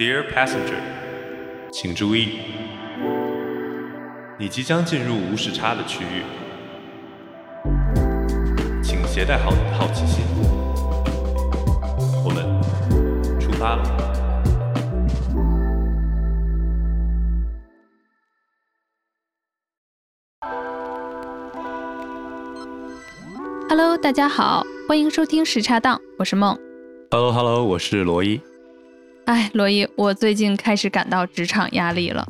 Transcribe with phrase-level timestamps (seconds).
[0.00, 0.80] Dear passenger，
[1.70, 2.38] 请注意，
[4.38, 6.22] 你即将进入无时差的区域，
[8.82, 10.24] 请携带好你的好奇心。
[12.24, 12.46] 我们
[13.38, 13.82] 出发了。
[23.68, 26.58] Hello，大家好，欢迎收听时差档，我是梦。
[27.10, 28.40] Hello Hello，我是罗伊。
[29.30, 32.26] 哎，罗伊，我最近开始感到职场压力了。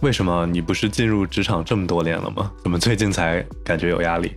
[0.00, 2.52] 为什么你不是进入职场这么多年了吗？
[2.62, 4.30] 怎么最近才感觉有压力？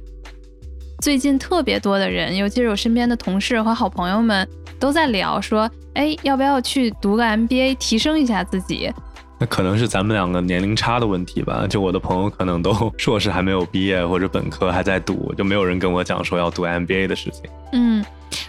[1.04, 4.48] 最近特别多的人，尤其是我身边的同事和好朋友们，
[4.80, 8.92] 都在聊说，哎，要不要去读个 MBA，提升一下自己？
[9.40, 11.68] 那可能是咱们两个年龄差的问题吧。
[11.70, 17.44] 就我的朋友可能都硕士还没有毕业，或者本科还在读，就没有人跟我讲说要读 MBA 的事情。
[17.74, 18.04] 嗯，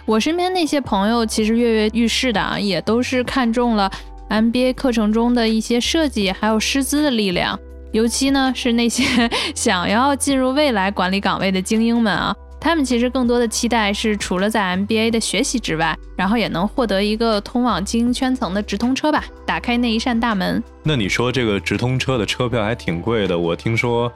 [0.05, 3.89] 我身边那些朋友其实跃跃欲试的啊，也都是看中了
[4.29, 7.59] MBA 课程中的一些设计，还有师资的力量。
[7.91, 9.03] 尤其呢是那些
[9.53, 20.63] 想要进入未来管理岗位的精英们啊，他们其实更多的期待是除了在 MBA 的学习之外，然后也能获得一个通往精英圈层的直通车吧，打开那一扇大门。
[20.83, 24.09] 那你说这个直通车的车票还挺贵的，我听说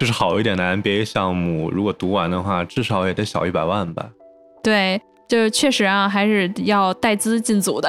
[0.00, 4.10] 就是好一点的 MBA 项目，如果读完的话，至少也得小一百万吧。
[4.60, 7.88] 对，就是确实啊，还是要带资进组的。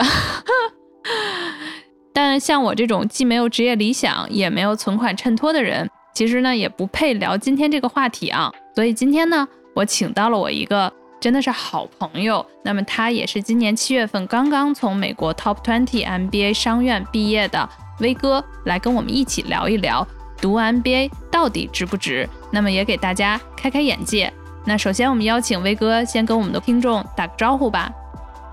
[2.13, 8.51] 但像我这种既没有职业理想，也没有存款衬托的人，其实呢也不配聊今天这个话题啊。
[8.75, 17.67] 所以今天呢，我请到了我一个真的是好朋友，那么他也是今年七月份刚刚从美国 Top Twenty MBA 商院毕业的
[18.01, 20.07] 威哥，来跟我们一起聊一聊
[20.39, 22.29] 读 MBA 到底值不值。
[22.51, 24.31] 那么也给大家开开眼界。
[24.63, 27.91] 那首先我们邀请威哥先跟我们的听众打个招呼吧。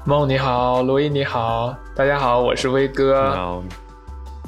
[0.06, 3.62] 梦你好，罗伊你好，大家好，我是威哥。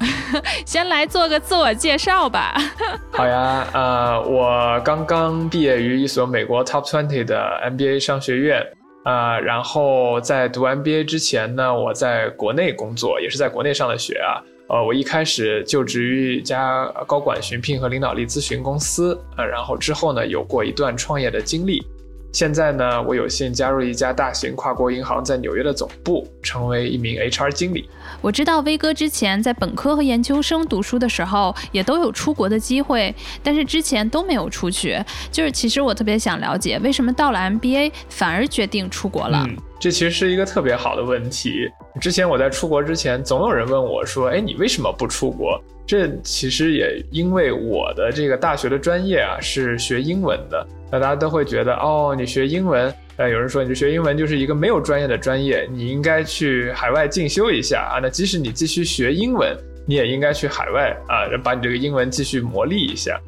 [0.65, 2.55] 先来做个自我介绍吧。
[3.13, 8.65] 好呀，呃，我刚刚毕业于一所美国 Top Twenty 的 MBA 商学院，
[9.05, 14.41] 呃，然后在读 MBA 之前呢，我在国内工作，也是在国内上的学啊。
[14.71, 21.85] 呃，我一开始就职于一家高管寻聘和领导力咨询公司，呃，然后之后呢，有过一段创业的经历。
[22.31, 27.89] 现在呢，我有幸加入一家大型跨国银行在纽约的总部，成为一名 HR 经理。
[28.21, 34.97] 我知道威哥之前在本科和研究生读书的时候，也都有出国的机会，但是之前都没有出去。
[35.29, 39.45] 就是其实我特别想了解，为什么到了 MBA 反而决定出国了？
[39.45, 41.67] 嗯，这其实是一个特别好的问题。
[41.99, 57.99] 之前我在出国之前，总有人问我说：“哎，你为什么不出国？”这其实也因为我的这个大学的专业啊是学英文的，那大家都会觉得哦，你学英文，呃，有人说你学英文就是一个没有专业的专业，你应该去海外进修一下啊。
[57.99, 63.19] 那即使你继续学英文，你也应该去海外啊，把你这个英文继续磨砺一下。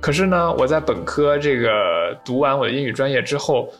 [0.00, 3.70] 可是呢，我在本科这个读完我的英语专业之后，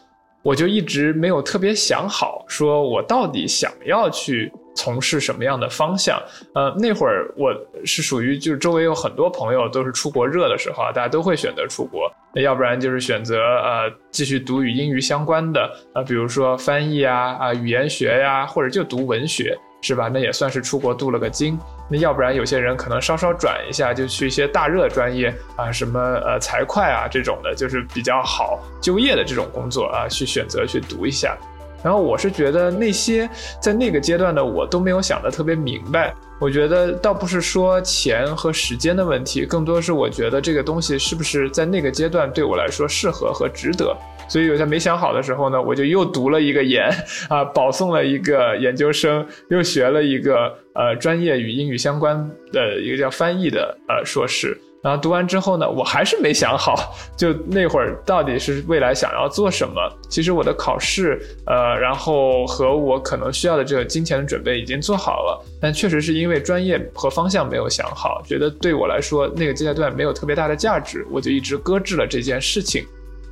[0.42, 6.20] 我就一直没有特别想好，说我到底想要去从事什么样的方向。
[6.54, 19.58] 呃，那会儿我是属于就是周围有很多朋友都是出国热的时候啊，大家都会选择出国，那要不然就是选择呃继续读与英语相关的，呃，比如说翻译啊啊语言学呀，或者就读文学。
[19.82, 20.10] 是吧？
[20.12, 21.58] 那也算是出国镀了个金。
[21.90, 31.36] 那要不然有些人可能稍稍转一下，就去一些大热专业啊，什么呃财会啊这种的，就是比较好就业的这种工作啊，去选择去读一下。
[31.82, 33.28] 然后我是觉得那些
[33.58, 36.14] 在那个阶段的我都没有想得特别明白。
[36.38, 43.96] 我觉得倒不是说钱和时间的问题，更多是我觉得这个东西是不是在那个阶段对我来说适合和值得。
[44.30, 46.88] 所以，在没想好的时候呢，我就又读了一个研，
[47.28, 52.16] 啊，保送了一个研究生，又学了一个呃专业与英语相关
[52.52, 54.56] 的一个叫翻译的呃硕士。
[54.82, 59.74] 然后读完之后呢，我还是没想好，就那会儿到底是未来想要做什么。
[60.08, 72.82] 其实我的考试，呃，然后和我可能需要的这个金钱的准备已经做好了，但确实是因为专业和方向没有想好，觉得对我来说那个阶段没有特别大的价值，我就一直搁置了这件事情。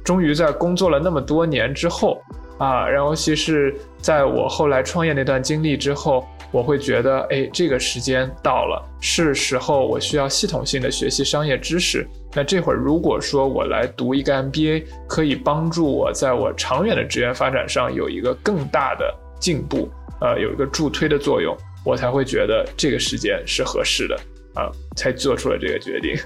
[0.05, 2.23] 终于在工作了那么多年之后，
[2.59, 12.07] 啊，然后其实在我后来创业那段经历之后，我会觉得，哎，这个时间到了，是时候我需要系统性的学习商业知识。
[12.35, 19.91] 那这会儿如果说我来读一个 MBA，可以帮助我在我长远的职业发展上有一个更大的进步，
[20.21, 24.17] 呃，有一个助推的作用，我才会觉得这个时间是合适的，
[24.55, 26.17] 啊，才做出了这个决定。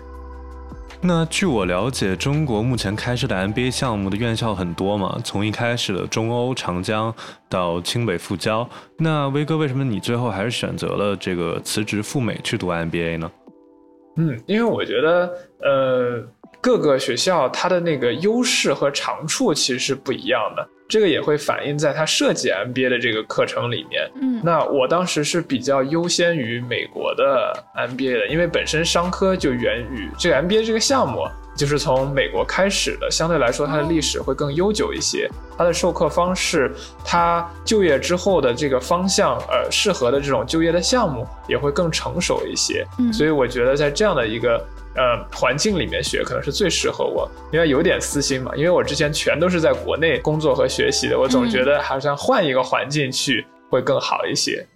[1.04, 7.12] 那据我了解，中国目前开设的 MBA 项目的院校很多嘛，从一开始的中欧长江
[7.48, 8.68] 到清北复交。
[8.98, 13.28] 那威哥，为什么你最后还是选择了这个辞职赴美去读 MBA 呢？
[14.16, 15.32] 嗯，因为我觉得，
[15.62, 16.24] 呃，
[16.60, 20.68] 各个学校它的那个优势和长处其实是不一样的。
[20.92, 24.06] 这个也会反映在他设计 MBA 的这个课程里面。
[24.20, 36.72] 嗯，那我当时是比较优先于美国的 MBA 的，因为本身商科就源于这个 MBA 这个项目就是从美国开始的，相对来说它的历史会更悠久一些，它的授课方式，
[37.04, 42.86] 它就业之后的这个方向，呃，适合的这种就业的项目也会更成熟一些。
[42.98, 44.64] 嗯，所以我觉得在这样的一个。
[44.94, 48.52] 呃，环境里面学可能是最适合我，因为有点私心嘛。
[48.54, 54.66] 因为我之前全都是在国内工作和学习的，我总觉得好像换一个环境去会更好一些。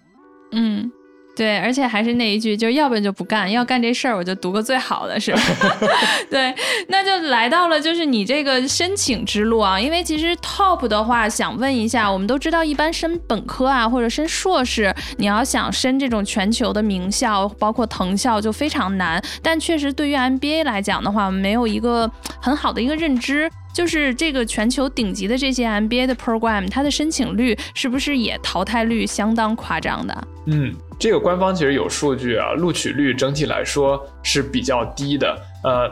[0.53, 0.91] 嗯。
[1.37, 5.39] 对，而且还是那一句，就要不然就不干，要干这事儿我就读个最好的，是吧？
[6.31, 6.51] 对，
[6.87, 22.09] 那就来到了就是你这个申请之路啊，因为其实 top 的话，想问一下，我们都知道一般申本科啊或者申硕士，你要想申这种全球的名校，包括藤校就非常难，但确实对于 MBA 来讲的话，没有一个
[22.41, 23.47] 很好的一个认知。
[23.73, 30.27] 就是这个全球顶级的这些 MBA 的 program，它的申请率是不是也淘汰率相当夸张的？
[30.47, 35.37] 嗯，这个官方其实有数据啊，录取率整体来说是比较低的。
[35.63, 35.89] 呃，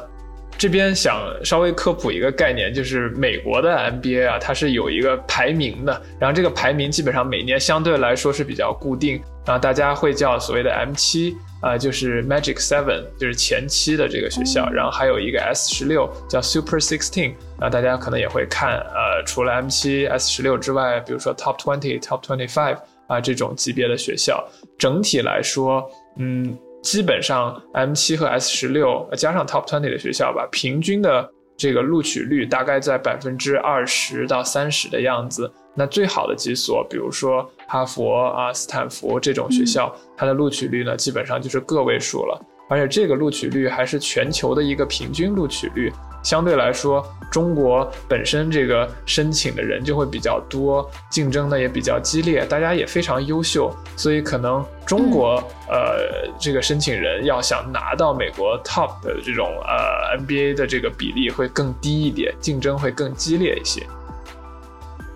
[0.58, 11.36] 这边想稍微科普一个概念，就是美国的 MBA 啊，它是有一个排名的，然后这个排名基本上每年相对来说是比较固定，然后大家会叫所谓的 M 七。
[11.62, 24.44] 啊，就是 Magic Seven，就是前期的这个学校，然后还有一个 S 十六叫 Super Sixteen，啊，大家可能也会看，呃，除了 M 七、S 十六之外，比如说 Top Twenty、Top Twenty Five 啊这种级别的学校，
[24.78, 25.84] 整体来说，
[26.18, 35.52] 嗯，基本上 M 七和 S 十六加上 Top Twenty 的学校吧，平均的这个录取率大概在百分之二十到三十的样子。
[35.78, 42.42] 那最好的几所，比如说哈佛啊、斯坦福这种学校，它的录取率呢，基本上就是个位数了。
[42.70, 45.92] 而且这个录取率还是全球的一个平均录取率，
[46.26, 55.36] 相对来说，中国本身这个申请的人就会比较多，竞争呢也比较激烈，大家也非常优秀，所以可能中国
[55.70, 63.86] 呃这个申请人要想拿到美国 top 的这种呃 NBA 的这个比例会更低一点，竞争会更激烈一些。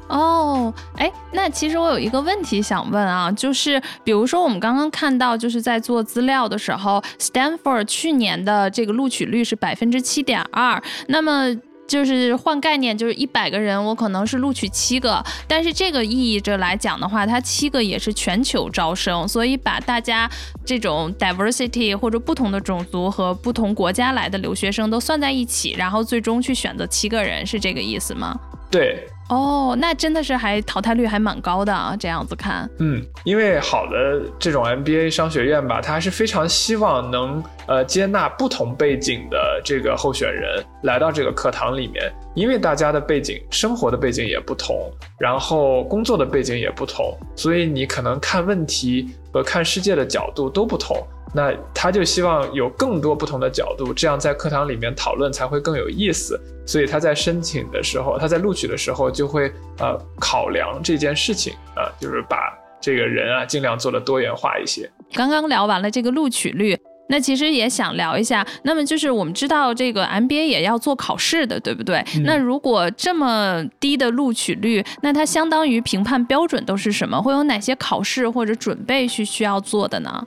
[0.10, 11.56] 哦，哎，那其实我有一个问题想问啊，就是比如说我们刚刚看到，就是在做资料的时候，Stanford 去年的这个录取率是百分之七点二，那么
[11.88, 20.28] 就是换概念，就是一百个人，我可能是录取七个，但是这个意义着来讲的话，它七个也是全球招生，所以把大家
[20.66, 28.36] 这种 diversity 或者不同的种族和不同国家来的留学生都算在一起，然后最终去选择七个人，是这个意思吗？
[28.72, 29.08] 对。
[29.30, 32.70] 哦，那真的是还淘汰率还蛮高的啊，这样子看。
[32.80, 50.98] 嗯，因为好的这种 MBA 商学院吧，它还是非常希望能呃接纳不同背景的这个候选人来到这个课堂里面，因为大家的背景、生活的背景也不同，然后工作的背景也不同，所以你可能看问题和看世界的角度都不同。
[51.34, 56.40] 那他就希望有更多不同的角度，这样在课堂里面讨论才会更有意思。
[56.66, 64.90] 所以他在申请的时候，他在录取的时候就会呃考量这件事情啊，就是把这个人啊尽量做的多元化一些。
[65.14, 66.78] 刚刚聊完了这个录取率，
[67.10, 72.04] 那其实也想聊一下，那么就是我们知道这个 MBA 也要做考试的，对不对？
[72.24, 77.20] 那如果这么低的录取率，那它相当于评判标准都是什么？
[77.20, 80.24] 会有哪些考试或者准备是需要做的呢？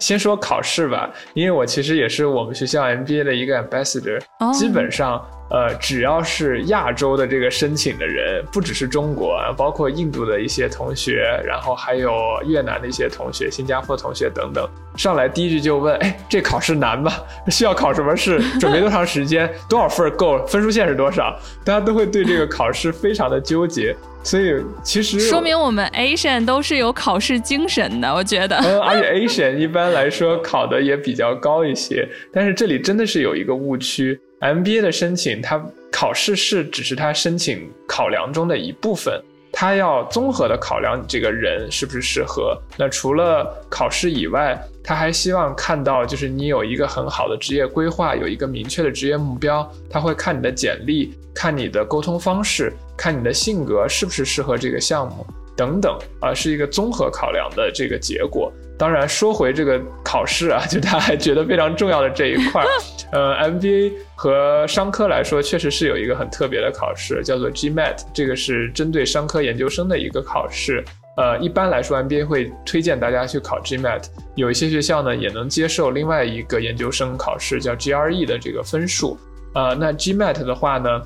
[0.00, 4.20] 先说考试吧，因为我其实也是我们学校 MBA 的一个 ambassador，
[4.52, 5.24] 基本上。
[5.50, 12.12] 呃，只要是亚洲的这个申请的人，不只是中国，包括印度的一些同学，然后还有
[12.46, 14.64] 越南的一些同学、新加坡同学等等，
[14.96, 17.12] 上来第一句就问：哎，这考试难吗？
[17.48, 18.40] 需要考什么试？
[18.60, 19.52] 准备多长时间？
[19.68, 20.46] 多少分够？
[20.46, 21.36] 分数线是多少？
[21.64, 23.94] 大家都会对这个考试非常的纠结。
[24.22, 24.54] 所以
[24.84, 28.56] 其实说明我们 Asian 都是有考试精神的，我觉得。
[28.58, 34.20] 嗯，而且 Asian 一般来说考的也比较高一些，但是这里真的是有一个误区。
[34.40, 42.58] MBA 的申请，它考试是只是它申请考量中的一部分，它要综合的考量你这个人是不是适合。
[42.78, 49.70] 那除了考试以外，他还希望看到就是你有一个很好的职业规划，有一个明确的职业目标。
[49.90, 55.26] 他会看你的简历，看你的沟通方式，看你的性格是不是适合这个项目
[55.56, 58.52] 等等啊，是一个综合考量的这个结果。
[58.78, 62.64] 当然，说回这个考试啊，就大家还觉得非常重要的这一块。
[63.12, 70.82] 呃，MBA 和商科来说，确实是有一个很特别的考试，叫做 GMAT，这个是针对商科研究生的一个考试。
[71.18, 74.04] 呃，一般来说，MBA 会推荐大家去考 GMAT，
[74.36, 79.18] 有一些学校呢也能接受另外一个研究生考试叫 GRE 的这个分数。
[79.54, 81.02] 呃，那 GMAT 的话呢，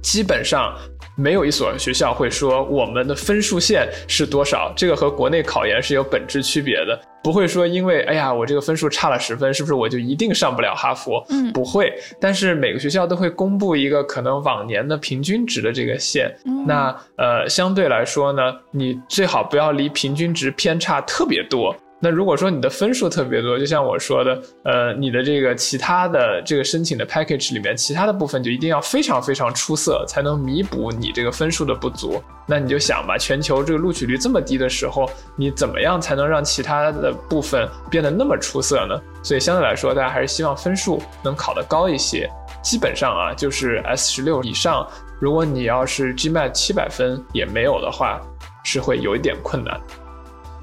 [0.00, 0.78] 基本上。
[1.16, 6.98] 没有一所学校会说我们的分数线是多少，这个和国内考研是有本质区别的。
[7.22, 11.22] 不会说因为哎呀我这个分数差了十分，是不是我就一定上不了哈佛？
[11.28, 11.92] 嗯，不会。
[12.18, 16.34] 但是每个学校都会公布一个可能往年的平均值的这个线。
[16.66, 21.76] 那呃相对来说呢，你最好不要离平均值偏差特别多。
[22.02, 32.22] 那如果说你的分数特别多，就像我说的，呃，你的这个其他的这个申请的 package 里面，其他的部分就一定要非常非常出色，才能弥补你这个分数的不足。
[32.46, 38.98] 那你就想吧，全球这个录取率这么低的时候，你怎么样才能让其他的部分变得那么出色呢？
[39.22, 42.26] 所以相对来说，大家还是希望分数能考得高一些。
[42.62, 44.88] 基本上啊，就是 S 十六以上，
[45.20, 48.20] 如果你要是 GMAT 七百分也没有的话，
[48.64, 49.78] 是会有一点困难。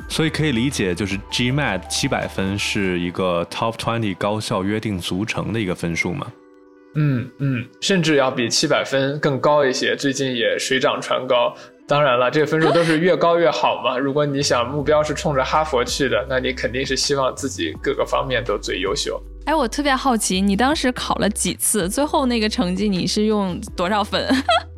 [0.10, 6.28] 所以可以理解，就是 GMAT 七百分是一个 Top Twenty 高校约定俗成的一个分数吗？
[6.96, 9.96] 嗯嗯，甚至要比七百分更高一些。
[9.96, 11.54] 最近也水涨船高。
[11.88, 13.96] 当然了，这个分数都是越高越好嘛。
[14.00, 19.22] 如果你想目标是冲着哈佛去的，那你肯定是希望自己各个方面都最优秀。
[19.46, 21.88] 哎，我特别好奇，你当时考了几次？
[21.88, 24.28] 最后那个成绩你是用多少分？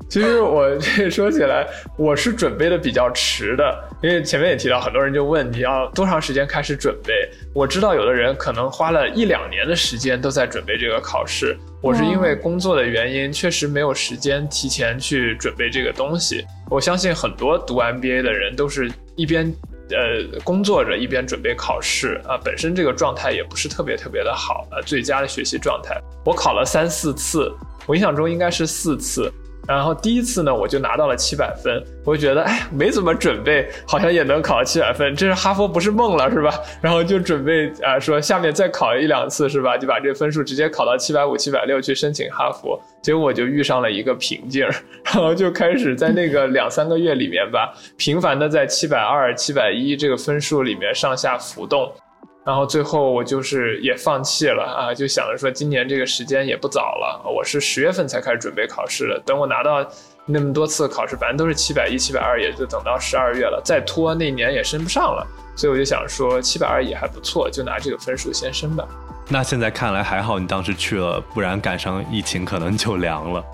[0.10, 7.14] 其实我这说起来，我是准备的比较迟的，因为前面也提到，很多人就问你要多长时间开始准备。
[7.54, 16.44] 我知道有的人可能花了一两年的时间都在准备这个考试，我是因为工作的原因，确实没有时间提前去准备这个东西。
[16.72, 19.54] 我相信很多读 MBA 的人都是一边
[19.92, 26.02] 呃工作着，一边准备考试啊，本身这个状态也不是特别特别的好，呃，最佳的学习状态。
[26.26, 27.52] 我考了三四次，
[27.86, 29.32] 我印象中应该是四次。
[29.68, 36.52] 然后第一次呢，我就拿到了七百分，我就觉得，哎，没怎么准备，好像也能考七百分，这是哈佛不是梦了，是吧？
[36.82, 39.78] 然后就准备啊，说下面再考一两次，是吧？
[39.78, 42.82] 就把这分数直接考到七百五、七百六去申请哈佛。
[43.02, 44.66] 结果我就遇上了一个瓶颈，
[45.04, 51.92] 然后就开始在那个两三个月里面吧，频繁的在七百二、七百一这个分数里面上下浮动。
[52.50, 59.88] 然后最后我就是也放弃了啊，就想着说今年这个时间也不早了，我是十月份才开始准备考试的，等我拿到
[60.26, 65.24] 那么多次考试，反正都是七百一、七百二，也就等到十二月了，再拖那年也升不上了，
[65.56, 68.84] 所以我就想说七百二也还不错，就拿这个分数先升吧。
[69.28, 73.46] 那现在看来还好你当时去了，不然赶上疫情可能就凉了。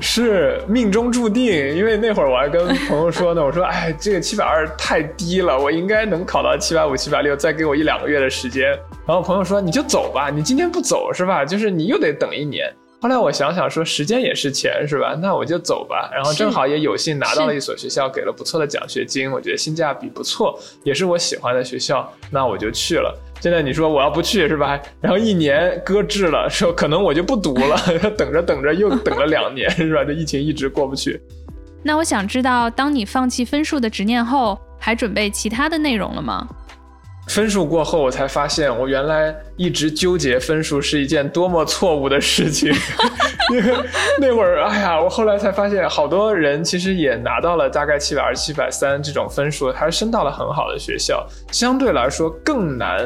[0.00, 8.70] 是命中注定，因为那会儿我还跟朋友说呢， 我说，哎，这个七百二太低了，我应该能考到七百五、七百六，再给我一两个月的时间。
[9.06, 11.44] 然后朋友说，你就走吧，你今天不走是吧？
[11.44, 12.72] 就是你又得等一年。
[13.00, 15.14] 后来我想想说，时间也是钱是吧？
[15.20, 16.10] 那我就走吧。
[16.12, 23.14] 然后正好也有幸拿到了一所学校，给了不错的奖学金，我觉得性价比不错，也是我喜欢的学校，那我就去了。
[23.44, 24.80] 现在你说我要不去是吧？
[25.02, 27.76] 然后一年搁置了，说可能我就不读了，
[28.16, 30.02] 等着等着又等了两年是吧？
[30.02, 31.20] 这疫情一直过不去。
[31.82, 36.48] 那我想知道，当你放弃分数的执念后，还准备其他的内容了吗？
[37.28, 42.72] 分数过后，我才发现我原来一直纠结分数是一件多么错误的事情。
[43.52, 43.74] 因为
[44.20, 51.26] 那会儿，哎呀，我后来才发现，好多人其实也拿到了大概七百二、七百三这种分数，还是升到了很好的学校。
[51.50, 52.98] 相对来说更难，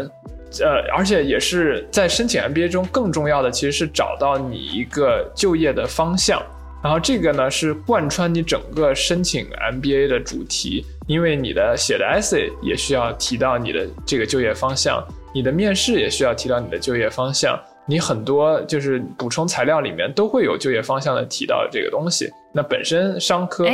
[0.61, 6.41] 呃，而且也是在申请 MBA 中更重要的，其实是找到你一个就业的方向。
[6.83, 10.85] 然后这个呢，是贯穿你整个申请 MBA 的主题。
[11.09, 22.31] 因为你的写的 essay 也需要提到你的这个就业方向，你的面试也需要提到你的就业方向，你很多就是补充材料里面都会有就业方向的提到这个东西。
[22.53, 23.65] 那本身商科。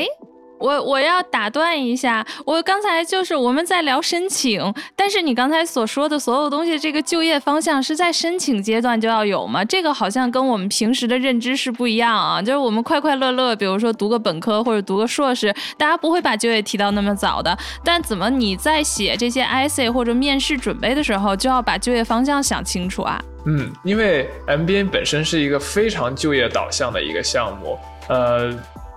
[0.58, 9.64] 我我要打断一下，我刚才就是我们在聊申请，但是你刚才所说的所有东西，这个就业方向是在申请阶段就要有吗？
[9.64, 12.40] 这个好像跟我们平时的认知是不一样啊。
[12.40, 17.56] 就是我们快快乐乐，比如说读个本科或者读个硕士，大家不会把就业提到那么早的。
[17.84, 23.22] 但怎么你在写这些 essay 或者面试准备的时候，就要把就业方向想清楚啊？
[23.46, 28.54] 嗯，因为 MBA 本身是一个非常就业导向的一个项目，呃。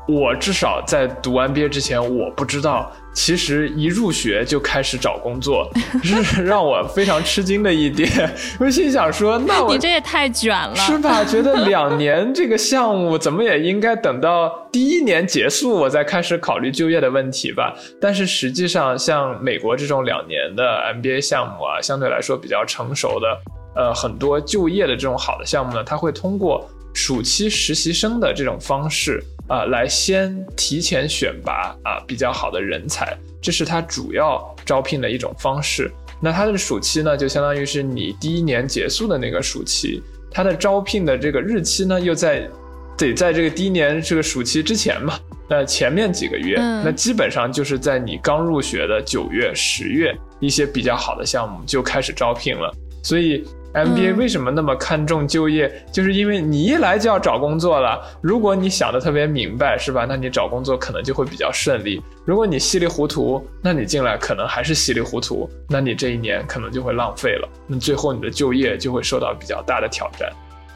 [0.07, 5.69] 我至少在读完毕业之前，我不知道，其实一入学就开始找工作，
[6.01, 8.09] 是让我非常吃惊的一点。
[8.59, 11.25] 我心想说，那我你这也太卷了，是吧？
[11.25, 17.75] 觉得两年这个项目怎么也应该等到第一年结束，我再开始考虑就业的问题吧。
[17.99, 20.63] 但是实际上，像美国这种两年的
[20.95, 23.27] MBA 项目啊，相对来说比较成熟的。
[23.75, 35.91] 呃很多就业的这种好的项目呢，它会通过暑期实习生的这种方式啊、来先提前选拔啊比较好的人才，这是它主要招聘的一种方式。
[36.21, 40.01] 那它的暑期呢，就相当于是你第一年结束的那个暑期，
[40.31, 42.49] 它的招聘的这个日期呢，又在
[42.97, 45.19] 得在这个第一年这个暑期之前嘛。
[45.49, 52.69] 那前面几个月，嗯那基本上就是在你刚入学的九月、十月，一些比较好的项目就开始招聘了。
[53.01, 53.45] 所以
[53.77, 58.01] MBA 嗯为什么那么看重就业，就是因为你一来就要找工作了。
[58.21, 60.05] 如果你想的特别明白，是吧？
[60.09, 62.01] 那你找工作可能就会比较顺利。
[62.25, 67.47] 如果你稀里糊涂，那你进来可能还是稀里糊涂，那你这一年可能就会浪费了。
[67.67, 70.27] 那最后你的就业就会受到比较大的挑战。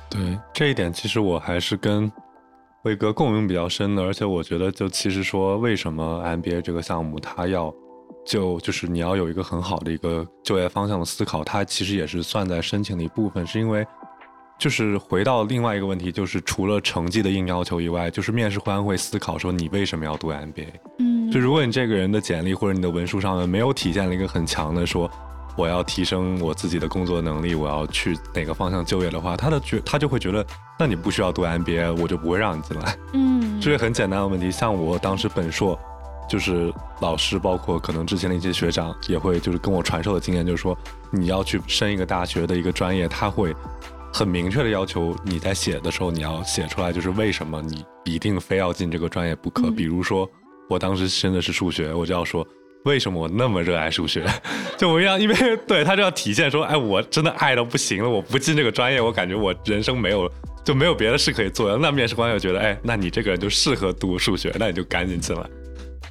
[0.10, 2.12] 对这一点，其实我还是跟
[2.84, 7.74] 威哥共鸣比较深的，而且我觉得，就其实说为什么 MBA 这个项目它要
[8.26, 13.86] 就就是你要有一个很好的一个就业方向的思考，它其实也是算在申请的一部分，是因为
[14.60, 20.68] 就是回到另外一个问题，就是除了成绩的硬要求以外，就是面试官会思考说你为什么要读 MBA。
[21.00, 25.10] 嗯就如果你这个人的简历或者你的文书上面没有体现了一个很强的说
[25.58, 30.46] 我要提升我自己的工作能力，我要去哪个方向就业的话，他的觉他就会觉得，
[30.78, 32.98] 那你不需要读 MBA，我就不会让你进来。
[33.14, 34.52] 嗯这是很简单的问题。
[34.52, 35.78] 像我当时本硕，
[36.32, 40.78] 就是老师，包括可能之前的一些学长，也会就是跟我传授的经验，就是说
[41.12, 43.54] 你要去升一个大学的一个专业，他会
[44.14, 49.64] 很明确的要求你在写的时候，你要写出来，就是为什么你一定非要进这个专业不可。
[49.64, 50.30] 嗯比如说，
[50.70, 52.48] 我当时升的是数学，我就要说。
[52.86, 54.26] 为什么我那么热爱数学？
[54.76, 55.36] 就我要，因为
[55.68, 60.28] 对他就要体现说，哎，我真的爱到不行了，我不进这个专业，我感觉我人生没有
[60.66, 61.78] 就没有别的事可以做了。
[61.78, 65.44] 那面试官又觉得，哎，那你这个人就适合读数学，那你就赶紧进来。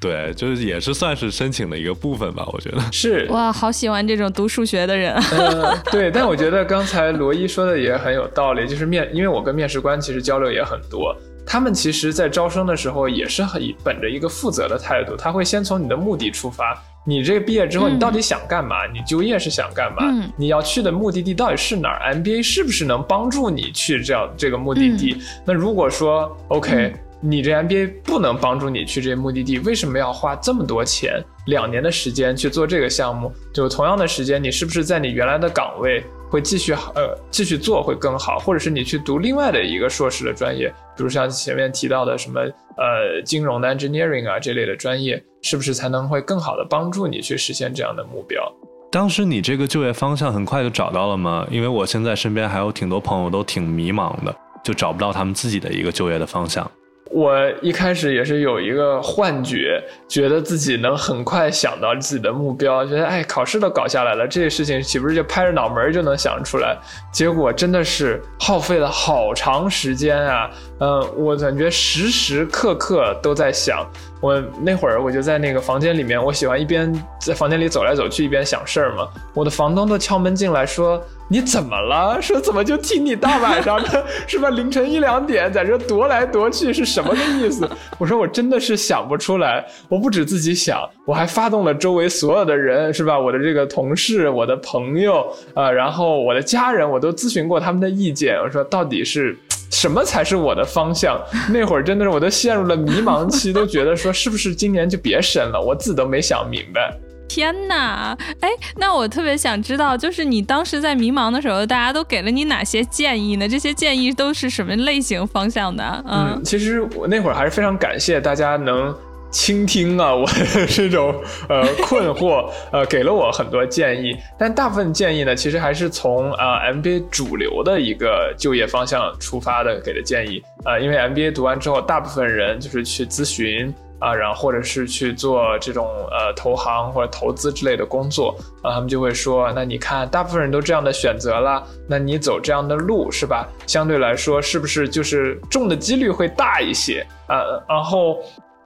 [0.03, 2.81] 对，就是也是算是申请的一个部分吧，我觉得。
[2.91, 5.13] 是，哇，好喜欢这种读数学的人。
[5.15, 11.15] 呃，对，但我觉得刚才罗伊说的也很有道理，就是面，因为我跟面试官其实交流也很多，
[11.47, 18.87] 他们其实在招生的时候也是很本着一个负责的态度，他会先从你的目的出发，你这个毕业之后嗯你到底想干嘛？
[18.91, 19.99] 你就业是想干嘛？
[20.05, 25.19] 嗯你要去的目的地到底是哪儿？MBA 是不是能帮助你去这样这个目的地？
[25.45, 33.31] 那如果说 OK，、你这 MBA 不能帮助你去这些目的地，为什么要花这么多钱，两年的时间去做这个项目？
[33.53, 48.43] 就同样的时间，你是不是在你原来的岗位会继续呃继续做会更好，或者是你去读另外的一个硕士的专业，比如像前面提到的什么呃金融的 engineering 啊这类的专业，是不是才能会更好的帮助你去实现这样的目标？
[48.91, 51.47] 当时你这个就业方向很快就找到了吗？
[51.51, 56.69] 因为我现在身边还有挺多朋友都挺迷茫的，就找不到他们自己的一个就业的方向。
[57.11, 66.79] 我一开始也是有一个幻觉，觉得自己能很快想到自己的目标，觉得哎，考试都搞下来了，这些事情岂不是就拍着脑门就能想出来？
[67.13, 70.49] 结果真的是耗费了好长时间啊！
[70.81, 73.87] 嗯，我感觉时时刻刻都在想。
[74.21, 79.09] 我那会儿我就在那个房间里面，我喜欢一边在房间里走来走去，一边想事儿嘛。
[79.35, 82.21] 我的房东都敲门进来说：“你怎么了？
[82.21, 84.51] 说怎么就听你大晚上的， 是吧？
[84.51, 89.65] 凌晨一两点在这踱来踱去，是什么个意思？” 我说：“我真的是想不出来。
[89.89, 93.19] 我不止自己想，我还发动了周围所有的人，是吧？
[93.19, 95.21] 我的这个同事、我的朋友
[95.55, 98.39] 啊、呃然后我的家人，我都咨询过他们的意见。
[98.39, 99.37] 我说到底是。”
[99.71, 101.21] 什么才是我的方向？
[101.51, 106.93] 那会儿真的是我都陷入了迷茫期，都觉得说是不是今年就别申了，我自己都没想明白。
[107.29, 113.49] 天呐，哎，那我特别想知道，就是你当时在迷茫的时候，大家都给了你哪些建议呢？
[113.49, 116.05] 这些建议都是什么类型方向的？
[116.09, 118.93] 嗯嗯，其实我那会儿还是非常感谢大家能
[119.31, 120.27] 倾听啊我
[120.69, 121.15] 这种
[121.49, 133.73] 呃困惑， 呃给了我很多建议，但大部分建议呢，其实还是从呃 MBA 主流的一个就业方向出发的给的建议、呃因为 MBA 读完之后，大部分人就是去咨询。
[134.01, 143.47] 啊，然后或者是去做这种呃投行或者投资之类的工作，啊，他们就会说，那你看，大部分人都这样的选择了，那你走这样的路是吧？
[143.67, 147.45] 相对来说，是不是就是中的几率会大一些啊？
[147.69, 148.19] 然后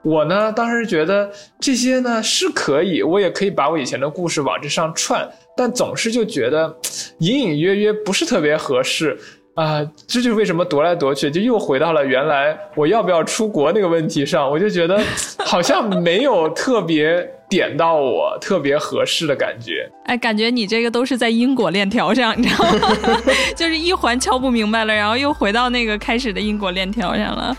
[0.05, 6.73] 我呢，当时觉得这些呢是可以，我也可以把我以前的故事往这上串，但总是就觉得
[7.17, 9.17] 隐隐约约不是特别合适。
[9.55, 14.51] 啊、这就是为什么踱来踱去，就又回到了原来我要不要出国那个问题上。
[14.51, 15.01] 我就觉得
[15.39, 19.89] 好像没有特别点到我特别合适的感觉。
[20.07, 23.21] 哎，感觉你这个都是在因果链条上，你知道吗？
[23.55, 27.57] 就是一环敲不明白了，然后又回到那个开始的因果链条上了。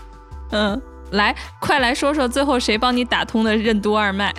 [0.51, 0.79] 嗯，
[1.11, 4.33] 来，快来说说最后谁帮你打通的任督二脉？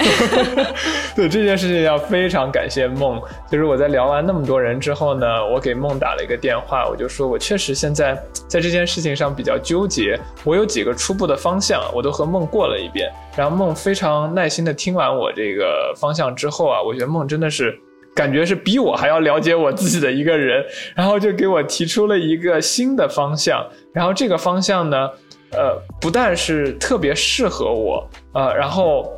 [1.17, 3.21] 对这件事情要非常感谢梦。
[3.51, 8.15] 就是我在聊完那么多人之后呢，我给梦打了一个电话，我就说我确实现在
[8.47, 13.11] 在这件事情上比较纠结，我有几个初步的方向，我都和梦过了一遍。
[13.35, 17.75] 然后梦非常耐心的听完我这个方向之后啊，我觉得梦真的是
[18.15, 20.63] 感觉是比我还要了解我自己的一个人，
[20.95, 23.67] 然后就给我提出了一个新的方向。
[23.95, 25.09] 然后这个方向呢？
[25.53, 29.11] 呃，不但是特别适合我，呃，然后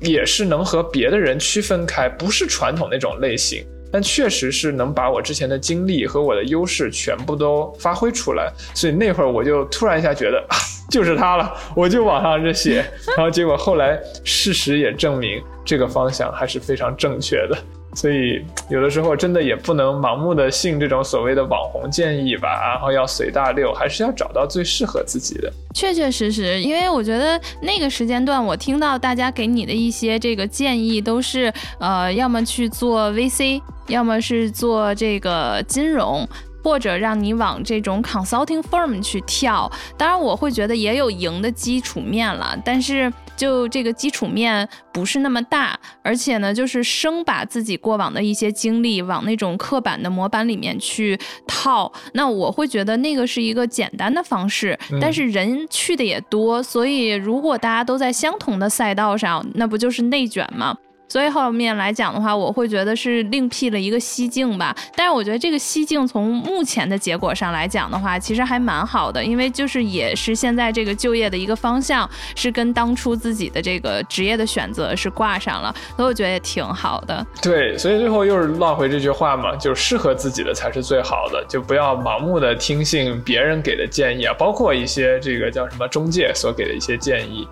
[0.00, 8.52] 也是能和别的人区分开，不是传统那种类型，但确实是能把我之前的经历和我的优势全部都发挥出来。
[8.74, 10.56] 所以那会儿我就突然一下觉得，啊，
[10.90, 12.84] 就是他了，我就往上这写。
[13.16, 17.58] 然后结果后来事实也证明，这个方向还是非常正确的。
[17.96, 25.52] 所以有的时候真的也不能盲目的信这种所谓的网红建议吧，然后要随大流，还是要找到最适合自己的。
[25.74, 36.28] 确确实实，因为我觉得那个时间段，我听到大家给你的一些这个建议，都是呃，要么去做 VC，要么是做这个金融。
[36.64, 60.76] 或者让你往这种 consulting firm 去跳，当然我会觉得也有赢的基础面了，但是就这个基础面不是那么大，而且呢，就是生把自己过往的一些经历往那种刻板的模板里面去套，那我会觉得那个是一个简单的方式，但是人去的也多，所以如果大家都在相同的赛道上，那不就是内卷吗？
[61.08, 64.74] 所以后面来讲的话，我会觉得是另辟了一个蹊径吧。
[64.96, 77.24] 但是我觉得这个蹊径从目前的结果上来讲的话，其实还蛮好的，因为就是也是现在这个就业的一个方向是跟当初自己的这个职业的选择是挂上了，所以我觉得也挺好的。
[77.40, 87.46] 对，所以最后又是落回这句话嘛，就适合自己的才是最好的，就不要盲目的听信别人给的建议啊，包括一些这个叫什么中介所给的一些建议。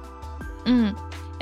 [0.64, 0.92] 嗯。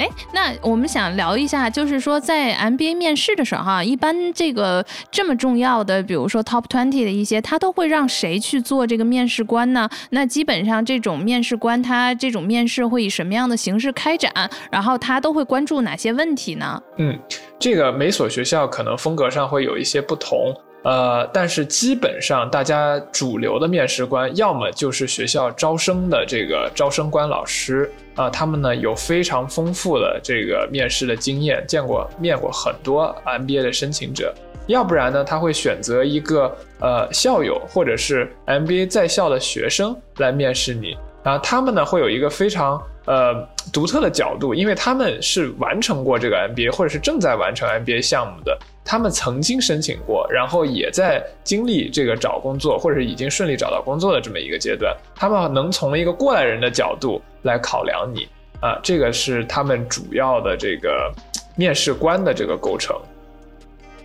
[0.02, 9.88] 哎，那我们想聊一下，就是说在 MBA 面试的时候，哈，一般这个这么重要的，比如说 Top Twenty 的一些，他都会让谁去做这个面试官呢？
[10.10, 14.32] 那基本上这种面试官，他这种面试会以什么样的形式开展？
[14.72, 16.82] 然后他都会关注哪些问题呢？
[16.96, 17.16] 嗯，
[17.60, 20.52] 这个每所学校可能风格上会有一些不同。
[20.84, 34.32] 呃，但是基本上大家主流的面试官，要么就是学校招生的这个招生官老师啊，他们呢有非常丰富的这个面试的经验，见过面过很多 MBA 的申请者；
[34.66, 42.82] 要不然呢，他会选择一个呃校友或者是 MBA 在校的学生来面试你，然后他们呢会有一个非常。
[43.04, 43.34] 呃，
[43.72, 58.28] 独特的角度，因为他们是完成过这个 MBA，或者是正在完成 MBA 项目的，他们曾经申请过，然后也在经历这个找工作，或者是已经顺利找到工作的这么一个阶段，他们能从一个过来人的角度来考量你
[58.60, 61.12] 啊，这个是他们主要的这个
[61.56, 62.96] 面试官的这个构成。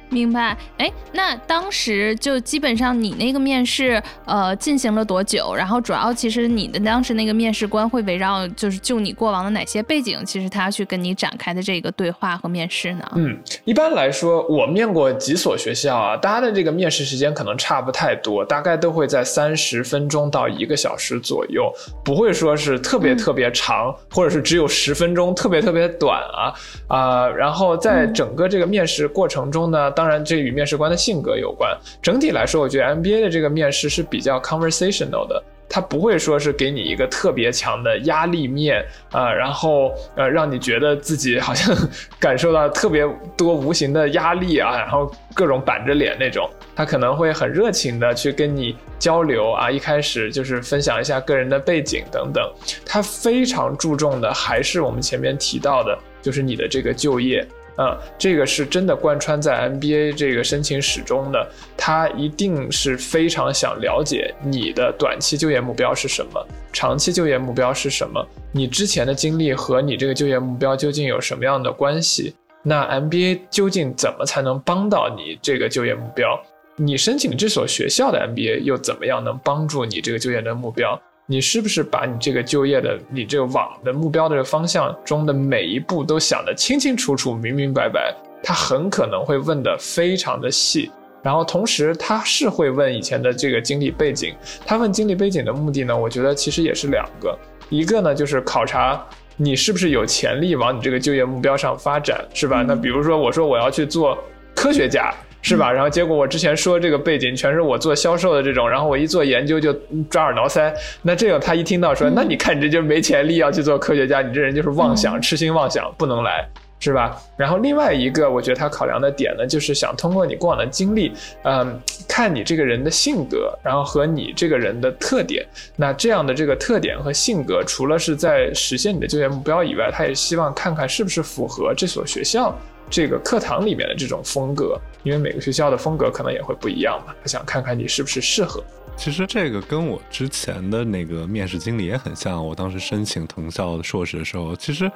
[0.10, 5.54] 明白，哎，那当时就基本上你那个面试，呃，进行了多久？
[5.54, 13.12] 然后主要其实你的当时那个面试官会围绕就是就你过往的哪些背景，其实他去跟你展开的这个对话和面试呢？
[13.16, 21.70] 嗯，一般来说，我面过几所学校啊，大家的这个面试时间可能差不太多，大概都会在三十分钟到一个小时左右，
[22.02, 26.54] 不会说是特别特别长，或者是只有十分钟特别特别短啊
[26.88, 27.28] 啊。
[27.28, 29.92] 然后在整个这个面试过程中呢。
[29.98, 31.76] 当然，这与面试官的性格有关。
[32.04, 41.76] 整体来说，我觉得 MBA 的这个面试是比较 conversational 的，它不会说是给你一个特别强的压力面啊，然后呃，让你觉得自己好像
[42.20, 43.04] 感受到特别
[43.36, 46.48] 多无形的压力啊，然后各种板着脸那种。
[46.76, 52.48] 他可能会很热情的去跟你交流啊，一开始就是分享一下个人的背景等等。
[52.86, 57.44] 他非常注重的还是我们前面提到的，就是你的这个就业。
[57.78, 72.34] 嗯，这个是真的贯穿在 MBA 这个申请史中的，他一定是非常想了解你的短期就业目标是什么，长期就业目标是什么，你之前的经历和你这个就业目标究竟有什么样的关系？
[72.64, 76.38] 那 MBA 究竟怎么才能帮到你这个就业目标？
[76.76, 81.00] 你申请这所学校的 MBA 又怎么样能帮助你这个就业的目标？
[81.30, 88.16] 你是不是把你这个就业的、你这个网的目标的方向中的每一步都想得清清楚楚、明明白白？
[88.42, 90.90] 他很可能会问的非常的细，
[91.22, 94.34] 然后同时他是会问以前的这个经历背景。
[94.66, 97.38] 他问经历背景的目的呢，我觉得其实也是两个，
[97.68, 102.64] 一个呢就是考察你是不是有潜力往你这个就业目标上发展，是吧？
[102.66, 104.18] 那比如说我说我要去做
[104.56, 105.14] 科学家。
[105.48, 105.72] 是吧？
[105.72, 109.74] 然后结果我之前说这个背景全是我做销售的这种，然后我一做研究就
[110.10, 110.74] 抓耳挠腮。
[111.02, 116.48] 那这个他一听到说，那你看你这就没潜力要去做科学家，你这人就是妄想、痴心妄想，不能来。
[116.80, 117.20] 是吧？
[117.36, 125.44] 然后另外一个，我觉得他考量的点呢，就是想通过你过往的经历，嗯，看你这个人的性格，然后和你这个人的特点。
[125.76, 132.56] 那这样的这个特点和性格，除了是在实现你的就业目标以外，他也希望看看是不是符合这所学校
[132.90, 137.14] 这个课堂里面的这种风格，因为每个学校的风格可能也会不一样嘛。
[137.22, 138.64] 他想看看你是不是适合。
[138.96, 142.46] 其实这个跟我之前的那个面试经历也很像。
[142.46, 144.92] 我当时申请藤校的硕士的时候，其实。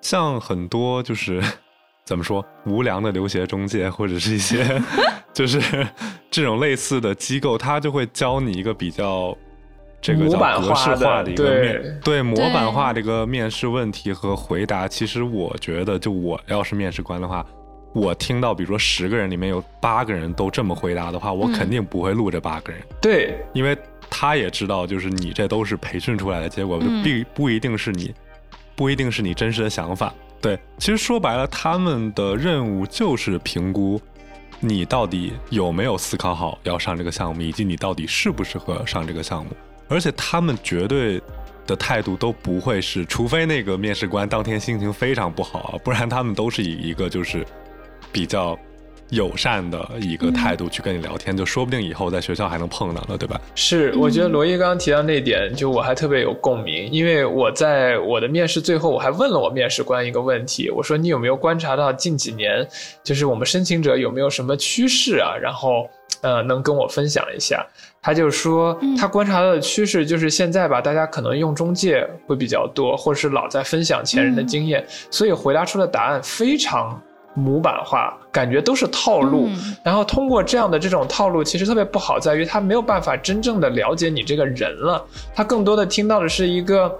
[0.00, 1.42] 像很多就是
[2.06, 4.80] 怎么说无良的留学中介或者是一些
[5.34, 5.60] 就是
[6.30, 9.36] 这种类似的机构，他就会教你一个比较
[10.00, 14.86] 这个叫格式化的一个面对模板化的一个面试问题和回答。
[14.86, 17.44] 其实我觉得，就我要是面试官的话，
[17.92, 22.80] 我听到比如说十个人里面有八个人都这么回答的话，我肯定不会录这八个人。
[23.00, 23.76] 对，因为
[24.08, 28.14] 他也知道，就是你这都是培训出来的结果，就并不一定是你。
[28.76, 34.00] 不一定是你真实的想法，对，其实说白了，他们的任务就是评估
[34.60, 39.50] 你到底有没有思考好要上这个项目，以及你到底适不适合上这个项目。
[39.88, 41.20] 而且他们绝对
[41.66, 47.46] 的态度都不会是，除非那个面试官当天心情非常不好，不然他们都是以一个就是
[48.12, 48.58] 比较。
[49.10, 53.40] 友善的一个态度去跟你聊天，就说不定以后在学校还能碰到呢，对吧？
[53.54, 62.68] 是，我觉得罗伊刚刚提到那点，就我还特别有共鸣，因为我在我的面试最后，我还问了我面试官一个问题，我说你有没有观察到近几年，
[63.02, 65.34] 就是我们申请者有没有什么趋势啊？
[65.40, 65.88] 然后，
[66.20, 67.66] 呃，能跟我分享一下？
[68.00, 77.00] 他就说他观察到的趋势就是现在吧，大家可能用中介会比较多，或者是老在分享前人的经验，所以回答出的答案非常。
[77.34, 79.48] 模板化，感觉都是套路。
[79.84, 85.04] 然后通过这样的这种套路，其实特别不好，在于他没有办法真正的了解你这个人了。
[85.36, 86.98] 他更多的听到的是一个，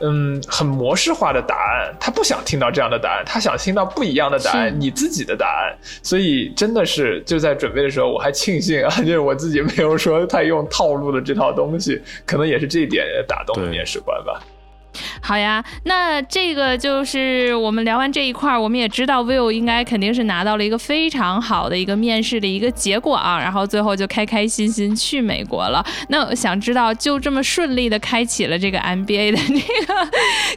[0.00, 1.94] 嗯，很模式化的答案。
[1.98, 5.76] 他不想听到这样的答案，他想听到不一样的答案，你自己的答案。
[6.02, 14.40] 所以真的是就在准备的时候，我还庆幸啊， 就是我自己没有说太用套路的这套东西，可能也是这一点打动了面试官吧。
[15.20, 25.84] 好呀，那这个就是我们聊完这一块儿，我们也知道 Will 应该肯定是拿到了一个非常好的一个面试的一个结果啊，然后最后就开开心心去美国了。
[26.08, 30.08] 那想知道就这么顺利的开启了这个 MBA 的这个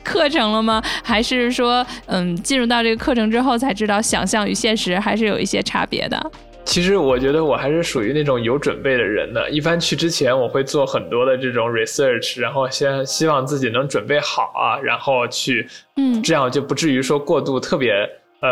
[0.04, 0.82] 课程了吗？
[1.04, 6.32] 还是说，嗯，进入到这个课程之后才知道想象与现实还是有一些差别的？
[6.66, 9.50] 其实我觉得我还是属于那种有准备的人呢。
[9.50, 17.92] 一般去之前，我会做很多的这种 research，然后先希望自己能准备好啊，然后去，嗯，这样就不至于说过度特别
[18.42, 18.50] 呃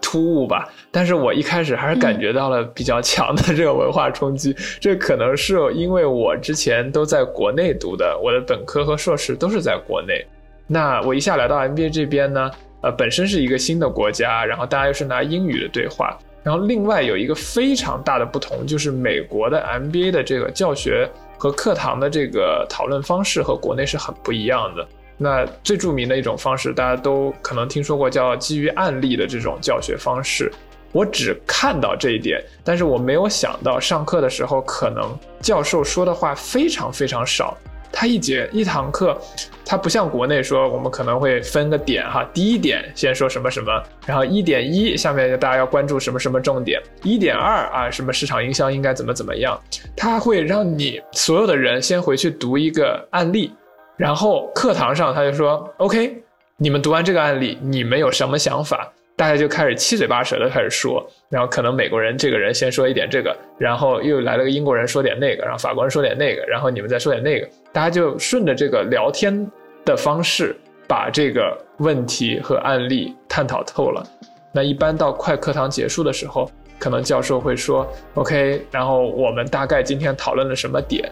[0.00, 0.68] 突兀吧。
[0.90, 4.54] 但是我一开始还是感觉到了比较强的这个文化冲击。
[4.80, 10.24] 这可能是因为我之前都在国内读的，我的本科和硕士都是在国内。
[10.66, 12.50] 那我一下来到 MBA 这边呢，
[12.82, 16.16] 呃，本身是一个新的国家，然后大家又是拿英语的对话。
[16.42, 21.08] 然后另外有一个非常大的不同，就是美国的 MBA 的这个教学
[21.38, 24.86] 和课堂的这个讨论方式和国内是很不一样的。
[25.16, 30.52] 那最著名的一种方式，大家都可能听说过，叫基于案例的这种教学方式。
[30.90, 37.56] 我只看到这一点，但是我没有想到上课的时候，可能教授说的话非常非常少。
[37.92, 39.18] 他一节一堂课，
[39.64, 49.60] 他不像国内说我们可能会分个点哈，第一点先说什么什么，然后一点一下面大家要关注什么什么重点，一点二啊什么市场营销应该怎么怎么样，
[49.96, 53.52] 他会让你所有的人先回去读一个案例，
[53.96, 56.22] 然后课堂上他就说 OK，
[56.56, 58.92] 你们读完这个案例，你们有什么想法？
[59.18, 69.44] 大家就开始七嘴八舌的开始说，然后可能美国人这个人先说一点这个，然后又来了个英国人说点那个，然后法国人说点那个，然后你们再说点那个，大家就顺着这个聊天
[69.84, 74.06] 的方式把这个问题和案例探讨透了。
[74.54, 81.10] 那一般到快课堂结束的时候，可能教授会说 OK，然后我们大概今天讨论了什么点，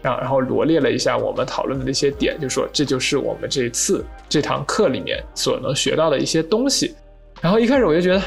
[0.00, 6.96] 然然后罗列了一下我们讨论的那些点，就说这就是我们这次这堂课里面所能学到的一些东西。
[7.42, 8.22] 然后一开始我就觉得，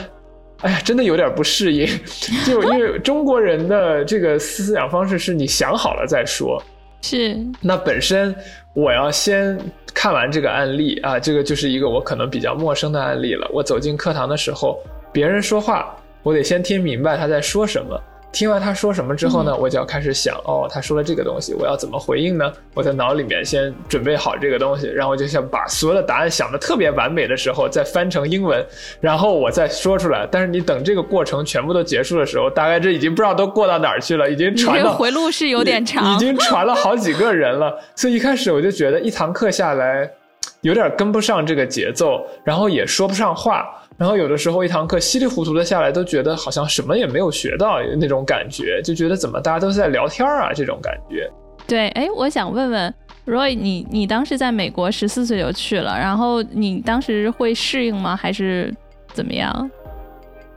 [0.61, 1.87] 哎呀，真的有点不适应，
[2.45, 6.61] 就因为中国人的这个思想方式是你想好了再说，
[7.01, 7.37] 是。
[7.61, 8.35] 那本身
[8.73, 9.57] 我要先
[9.93, 13.49] 看完这个案例啊，这个就是一个我可能比较陌生的案例了。
[13.53, 14.77] 我走进课堂的时候，
[15.13, 17.97] 别人说话，我得先听明白他在说什么。
[18.35, 22.51] 听完他说什么之后呢，我就要开始想，哦，他说了这个东西，我要怎么回应呢？
[22.73, 28.61] 我在脑里面先准备好这个东西，然后我就想把所有的答案想的特别完美的时候，再翻成英文，
[28.99, 30.27] 然后我再说出来。
[30.29, 37.73] 但是你等这个过程全部都结束的时候，大概这已经不知道都过到哪儿去了，已经传到 回路是有点长， 已经传了好几个人了。
[37.95, 40.11] 所以一开始我就觉得一堂课下来，
[40.59, 43.65] 有点跟不上这个节奏，然后也说不上话。
[43.97, 51.31] 然后有的时候一堂课稀里糊涂的下来，都觉得好像什么也没有学到那种感觉，就觉得怎么大家都是在聊天啊这种感觉。
[51.65, 52.93] 对，哎，我想问问
[53.25, 58.17] Roy，你你当时在美国十四岁就去了，然后你当时会适应吗？
[58.17, 58.71] 还是
[59.13, 59.71] 怎么样？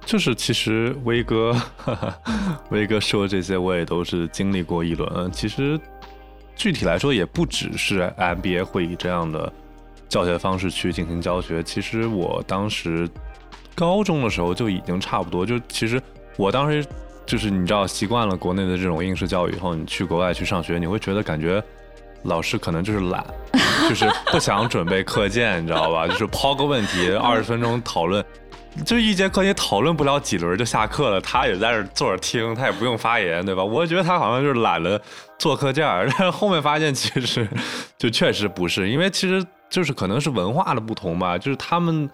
[0.05, 1.55] 就是其实威哥，
[2.71, 5.31] 威哥说这些我也都是经历过一轮。
[5.31, 5.79] 其实
[6.57, 9.53] 具体来说，也不只是 MBA 会以这样的
[10.09, 11.63] 教学方式去进行教学。
[11.63, 13.09] 其实我当时。
[13.79, 16.03] 高中的时候就已经差不多，就其实
[16.37, 16.85] 我当时
[17.25, 21.63] 就是你知道习惯了国内的这种应试教育以后，你去国外去上学，你会觉得感觉
[22.25, 23.25] 老师可能就是懒，
[23.89, 26.09] 就是不想准备课件，你知道吧？
[26.09, 28.25] 就是抛个问题，二十分钟讨论，
[28.85, 33.63] 就一节课也讨论不了几轮就下课了，他也在这坐着听，他也不用发言，对吧？
[33.63, 35.01] 我觉得他好像就是懒得
[35.39, 35.87] 做课件，
[36.19, 37.47] 但 是后面发现其实
[37.97, 42.11] 就确实不是，因为其实就是可能是文化的不同吧，就是他们。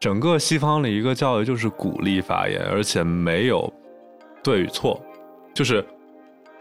[0.00, 3.72] 整个西方的一个教育就是鼓励发言，而且没有
[4.42, 5.00] 对与错，
[5.52, 5.84] 就是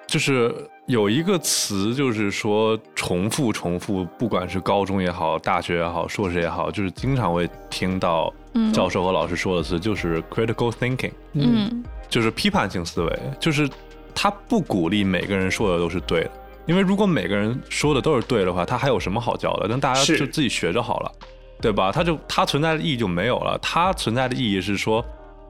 [0.07, 0.53] 就是
[0.87, 8.33] 有一个词，就是说重复重复，不管是高中也好，大学也好，硕士也好，就是经常会听到
[8.73, 13.69] 教授和老师说的词，就是 critical thinking，嗯，就是批判性思维，就是
[14.15, 16.31] 他不鼓励每个人说的都是对的，
[16.65, 19.67] 因为如果每个人说的都是对的话，他还有什么好教的？
[19.69, 21.11] 那大家就自己学就好了。
[21.59, 21.91] 对吧？
[21.91, 23.57] 它就它存在的意义就没有了。
[23.61, 25.03] 它存在的意义是说，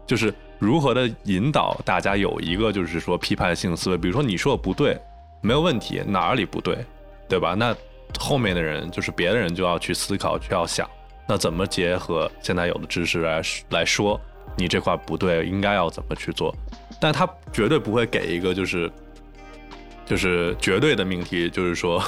[0.05, 3.97] 就是如何的引导大家有一个就是说批判性思维。
[3.97, 4.97] 比如说你说的不对，
[5.41, 6.77] 没有问题，哪里不对，
[7.27, 7.53] 对吧？
[7.55, 7.75] 那
[8.17, 10.89] 后面的人就是别的人就要去思考，就要想，
[11.27, 13.41] 那怎么结合现在有的知识来
[13.71, 14.19] 来说，
[14.55, 16.55] 你这块不对，应该要怎么去做？
[17.01, 18.89] 但他绝对不会给一个就是
[20.05, 22.01] 就是绝对的命题，就是说。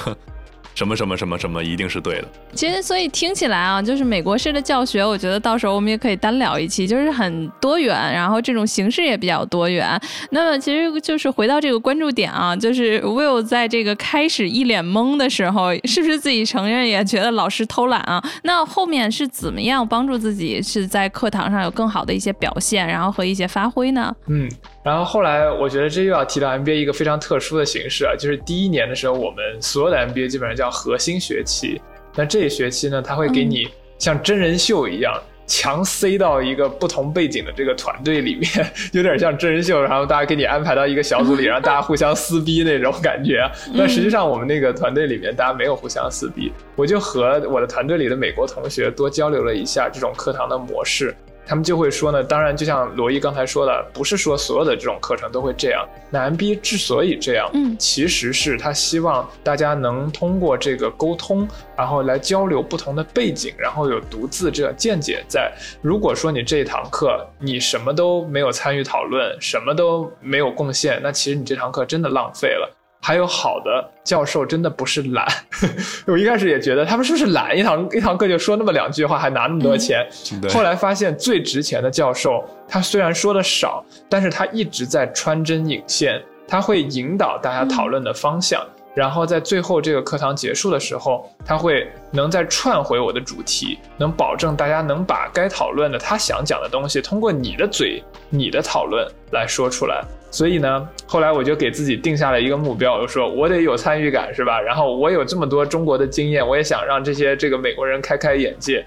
[0.74, 2.28] 什么什么什么什么一定是对的。
[2.54, 10.00] 其实，所以听起来啊，就是美国式的教学，我觉得到时候我们也可以单聊一期，就是很多元，然后这种形式也比较多元。
[10.30, 18.22] 那么，其实就是回到这个关注点啊，就是 Will 在这个开始一脸懵的时候，是不是自己承认也觉得老师偷懒啊？
[18.44, 24.14] 那后面是怎么样帮助自己是在课堂上有更好的一些表现，然后和一些发挥呢？
[24.28, 24.48] 嗯。
[24.82, 31.80] 然后后来，我觉得这又要提到 MBA 一个非常特殊的形式啊，就是第一年的时候，我们所有的 MBA 基本上叫核心学期。
[32.14, 35.12] 那这一学期呢，他会给你像真人秀一样，
[35.46, 38.48] 强塞到一个不同背景的这个团队里面，
[38.92, 43.46] 有点像真人秀，然后大家给你安排到一个小组里， 然后大家互相撕逼那种感觉。
[43.76, 51.14] 但实际上，我们那个团队里面大家没有互相撕逼，我就和我的团队里的美国同学多交流了一下这种课堂的模式。
[51.50, 55.84] 他们就会说呢，当然，就像罗伊刚才说的，不是说所有的这种课程都会这样。
[56.08, 65.52] 那 MBA 之所以这样，嗯，其实是他希望大家能通过这个沟通，然后来交流不同的背景，然后有独自这见解在。
[65.82, 72.79] 如果说你这一堂课你什么都没有参与讨论，什么都没有贡献，那其实你这堂课真的浪费了。
[73.02, 75.26] 还有好的教授真的不是懒，
[76.06, 80.06] 我一开始也觉得他们是不是懒，一堂一堂课就说那么两句话，还拿那么多钱。
[80.50, 88.62] 后来发现最值钱的教授，他虽然说的少，但是他一直在穿针引线，他会引导大家讨论的方向，
[88.94, 100.02] 然后在最后这个课堂结束的时候，他会能再串回我的主题，能保证大家能把该讨论的他想讲的东西，通过你的嘴、你的讨论来说出来。
[100.32, 104.60] 所以呢，后来我就给自己定下了一个目标，我说我得有参与感，是吧？
[104.60, 108.84] 然后我有这么多中国的经验，我也想让这些这个美国人开开眼界，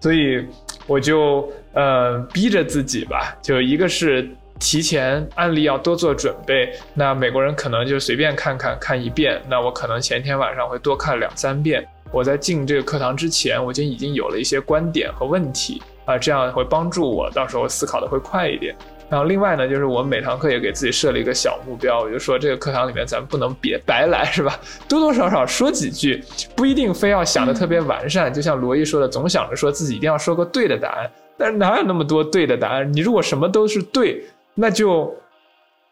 [0.00, 0.42] 所以
[0.86, 4.26] 我就呃逼着自己吧，就一个是
[4.58, 18.74] 提前案例要多做准备，那美国人可能就随便看看看一遍，那我可能前天晚上会多看两三遍，我在进这个课堂之前，我就已经有了一些观点和问题啊，这样会帮助我到时候思考的会快一点。
[19.08, 24.58] 然后另外呢，就是我每堂课也给自己设了一个小目标，我就说这个课堂里面咱不能别白来，是吧？
[24.88, 26.24] 多多少少说几句，
[26.56, 28.34] 不一定非要想的特别完善。
[28.34, 32.92] 就像罗伊说的，总想着说自己一定要说个对的答案，但是哪有那么多对的答案？
[32.92, 34.24] 你如果什么都是对，
[34.56, 35.14] 那就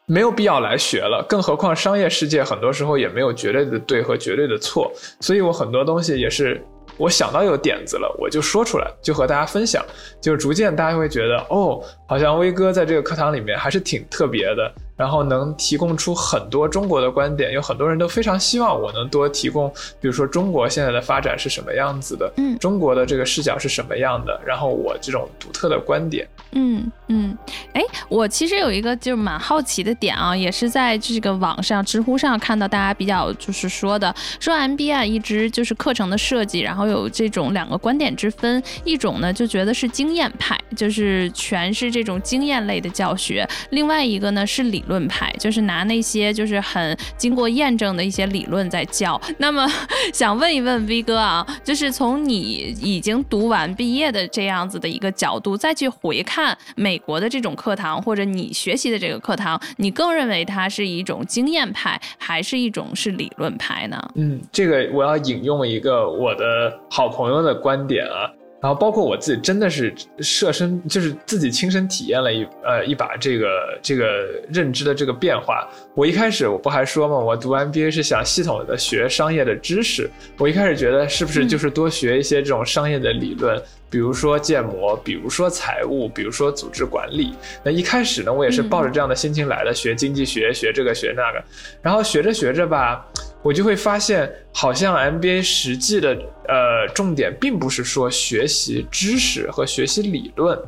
[0.07, 1.25] 没有必要来学了。
[1.29, 6.61] 更何况商业世界很多时候也没有绝对的对和绝对的错，所以我很多东西也是。
[6.97, 9.85] 我想到有点子了，我就说出来，就和大家分享，
[10.21, 14.73] 就逐渐大家会觉得，哦，好像威哥在这个课堂里面还是挺特别的。
[14.97, 19.69] 然后能提供出很多中国的观点，有很多人都非常希望我能多提供，
[20.01, 27.37] 比如说中国现在的发展是什么样子的，嗯中国的这个视角是什么样的，然后我这种独特的观点，嗯嗯，
[27.73, 49.21] 哎，我其实有一个就是蛮好奇的点啊，也是在这个网上知乎上看到大家比较就是说的，说 MBA 啊一直就是课程的设计，然后然后有这种两个观点之分，一种呢就觉得是经验派，就是全是这种经验类的教学，另外一个呢是理论派，就是拿那些就是很经过验证的一些理论在教。
[49.39, 49.65] 那么
[50.13, 64.11] 想问一问 V 哥啊，就是从你已经读完毕业的这样子的一个角度，再去回看美国的这种课堂，或者你学习的这个课堂，你更认为它是一种经验派，还是一种是理论派呢？
[64.17, 75.69] 嗯，这个我要引用一个我的好朋友的观点啊，然后包括我自己真的是设身，就是自己亲身体验了一呃一把这个这个认知的这个变化。
[75.95, 83.61] 我一开始我不还说嘛，我读 MBA 是想系统的学商业的知识，我一开始觉得是不是就是多学一些这种商业的理论。
[83.95, 87.33] 比如说建模，比如说财务，比如说组织管理。
[87.63, 91.41] 那一开始呢，我也是抱着这样的心情来的，学经济学，学这个学那个。
[91.81, 93.07] 然后学着学着吧，
[93.41, 96.09] 我就会发现，好像 MBA 实际的
[96.49, 100.59] 呃重点并不是说学习知识和学习理论。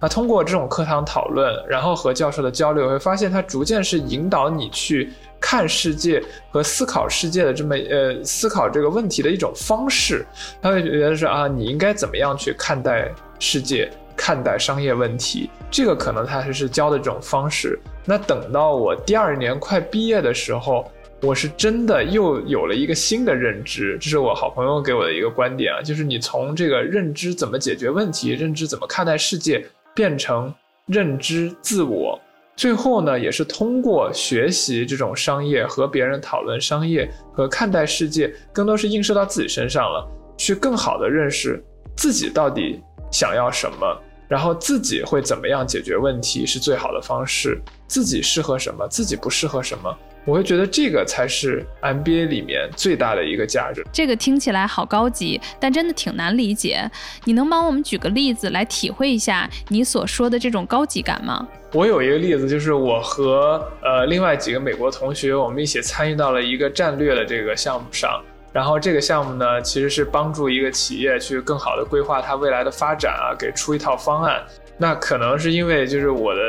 [0.00, 5.10] 那通过这种课堂讨论，然后和教授的交流，会发现它逐渐是引导你去。
[5.40, 10.26] 看世界和思考世界的这么呃思考这个问题的一种方式，
[10.60, 17.78] 他会觉得是啊，你应该怎么样去看待世界，看待商业问题，这个可能他是教的这种方式。
[18.04, 20.90] 那等到我第二年快毕业的时候，
[21.22, 29.64] 我是真的又有了一个新的认知，这是我好朋友给我的一个观点啊，就是你从这个认知怎么解决问题，认知怎么看待世界，
[29.94, 30.52] 变成
[30.86, 32.20] 认知自我。
[32.58, 40.04] 最后呢，也是通过学习这种商业和别人讨论商业和看待世界，更多是映射到自己身上了，
[40.36, 41.62] 去更好的认识
[41.96, 42.82] 自己到底
[43.12, 43.96] 想要什么，
[44.28, 49.98] 然后自己会怎么样解决问题是最好的方式，自己适合什么，自己不适合什么。
[50.24, 53.82] 我会觉得这个才是 MBA 里面最大的一个价值。
[53.90, 56.90] 这个听起来好高级，但真的挺难理解。
[57.24, 61.48] 你能帮我们举个例子来体会一下你所说的这种高级感吗？
[61.72, 68.22] 我有一个例子，就是我和呃另外几个美国同学，我们一起参与到了一个战略的这个项目上。
[68.58, 74.42] 然后这个项目呢，其实是帮助一个企业去更好的规划它未来的发展啊，给出一套方案。
[74.76, 76.40] 那可能是因为就是我的。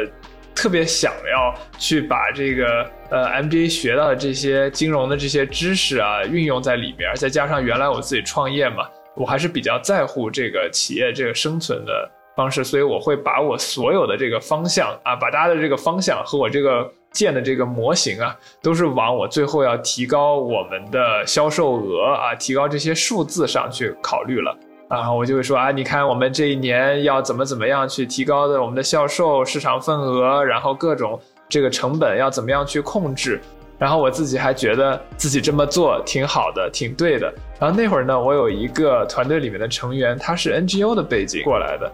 [0.55, 8.85] 特别想要去把这个呃 MBA 学到的这些金融的这些知识啊运用在里面，再加上原来我自己创业嘛，
[9.15, 24.57] 我还是比较在乎这个企业这个生存的方式，所以我会把我所有的这个方向啊，把大家的这个方向和我这个建的这个模型啊，都是往我最后要提高我们的销售额啊，提高这些数字上去考虑了。
[24.87, 31.19] 啊我就会说啊，你看我们这一年要怎么怎么样去提高的我们的销售市场份额，然后各种
[31.49, 33.41] 这个成本要怎么样去控制。
[33.77, 37.33] 然后我自己还觉得自己这么做挺好的，挺对的。
[37.57, 41.89] 然后那会儿呢，我有一个团队里面的成员，他是 NGO 的背景过来的，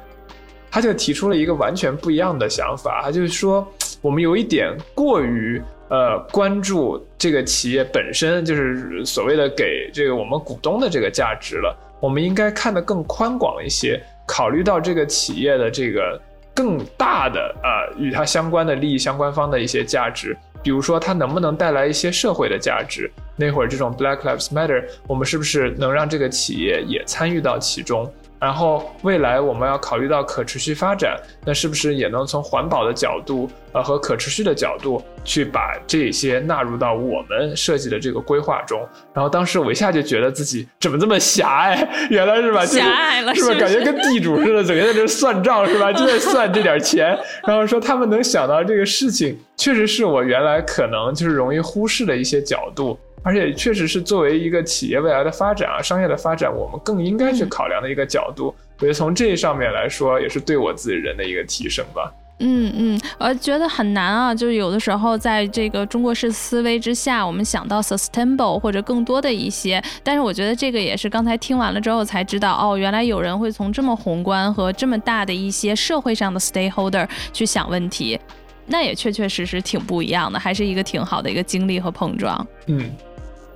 [0.76, 3.66] 他就提出了一个完全不一样的想法，他就是说
[4.02, 11.74] 我们有一点过于呃关注这个企业本身，就是所谓的给这个我们股东的这个价值了。
[12.02, 16.22] 我们应该看得更宽广一些，考虑到这个企业的这个
[16.54, 23.10] 更大的呃与它相关的利益相关方的一些价值，比如说它能不能带来一些社会的价值。
[23.38, 28.12] 那会儿这种 Black Lives Matter，我们是不是能让这个企业也参与到其中？
[28.46, 38.88] 然后未来我们要考虑到可持续发展，那是不是也能从环保的角度，呃和可持续的角度去把这些纳入到我们设计的这个规划中？
[39.16, 42.64] 然后当时我一下就觉得自己怎么这么狭隘， 原来是吧？
[42.64, 43.60] 狭隘了，是吧？
[43.60, 45.92] 感觉跟地主似的，整天在这算账是吧？
[45.92, 47.18] 就在算这点钱，
[47.48, 52.96] 然后说他们能想到这个事情，确实是我原来可能就是容易忽视的一些角度。
[53.26, 58.54] 而且确实是作为一个企业未来的发展啊，商业的发展，我们更应该去考量的一个角度。
[58.78, 62.14] 我觉得从这上面来说，也是对我自己人的一个提升吧。
[62.40, 78.20] 嗯嗯，我觉得很难啊，就是有的时候在这个中国式思维之下，我们想到 sustainable 或者更多的一些，但是我觉得这个也是刚才听完了之后才知道，哦，原来有人会从这么宏观和这么大的一些社会上的 stakeholder 去想问题，
[78.68, 82.46] 那也确确实实挺不一样的，还是一个挺好的一个经历和碰撞。
[82.68, 82.92] 嗯。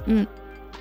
[0.10, 0.26] 嗯，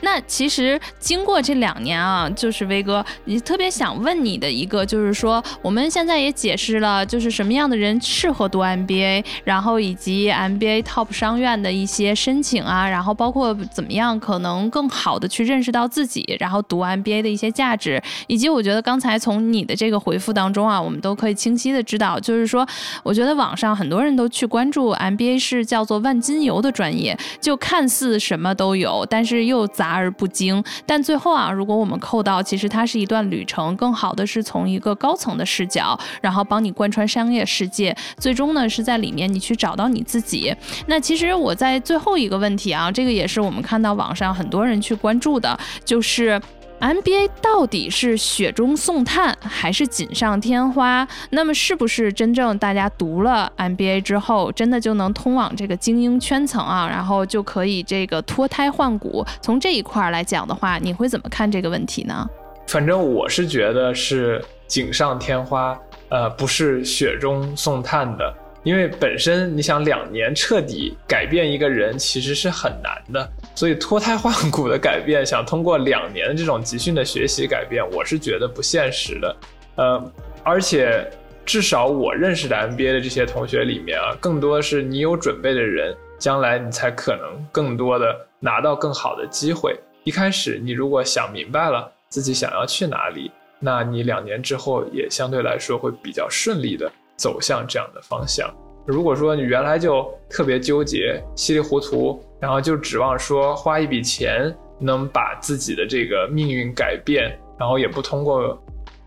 [0.01, 22.64] 那其实经过这两年啊，就是威哥，你特别想问你的一个，就是说我们现在也解释了，就是什么样的人适合读 MBA，然后以及 MBA Top 商院的一些申请啊，然后包括怎么样可能更好的去认识到自己，然后读 MBA 的一些价值，以及我觉得刚才从你的这个回复当中啊，我们都可以清晰的知道，就是说，
[23.03, 29.88] 我觉得网上很多人都去关注 MBA 是叫做万金油的专业，就看似什么都有，但是又杂。
[29.89, 40.55] 杂而不精，但最后啊，如果我们扣到，其实它是一段旅程，更好的是从一个高层的视角，然后帮你贯穿商业世界，最终呢是在里面你去找到你自己。
[40.86, 46.39] 那其实我在最后一个问题啊，这个也是我们看到网上很多人去关注的，就是。
[46.80, 51.06] MBA 到底是雪中送炭还是锦上添花？
[51.30, 56.88] 那么是不是真正大家读了 MBA 之后，真的就能通往这个精英圈层啊？
[56.88, 59.26] 然后就可以这个脱胎换骨？
[59.40, 62.28] 从这一块来讲的话，你会怎么看这个问题呢？
[62.68, 65.76] 反正我是觉得是锦上添花，
[66.10, 68.32] 呃，不是雪中送炭的。
[68.64, 73.28] 因为本身你想两年彻底改变一个人其实是很难的，
[73.59, 79.36] 所以脱胎换骨的改变，想通过两年的这种集训的学习改变，我是觉得不现实的。
[79.74, 80.12] 呃，
[80.44, 81.11] 而且
[81.44, 89.76] 至少我认识的 MBA 的这些同学里面啊，更多是你有准备的人，将来你才可能更多的拿到更好的机会。
[90.04, 93.28] 一开始你如果想明白了自己想要去哪里，
[93.59, 96.88] 那你两年之后也相对来说会比较顺利的。
[97.16, 98.48] 走向这样的方向。
[98.86, 108.61] 如果说你原来就特别纠结、稀里糊涂，然后就指望说花一笔钱能把自己的这个命运改变，然后也不通过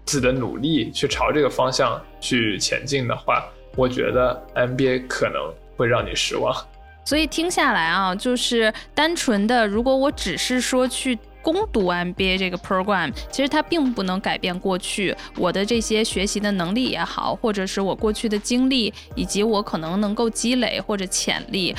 [0.06, 3.44] 自己的努力去朝这个方向去前进的话，
[3.76, 5.42] 我觉得 MBA 可能
[5.78, 6.56] 会让你失望。
[7.06, 11.18] 所以听下来啊，就是单纯的，如果我只是说去。
[11.44, 21.76] 攻读 MBA 这个 program，其实它并不能改变过去我的这些学习的能力也好，或者是我过去的经历，以及我可能能够积累或者潜力。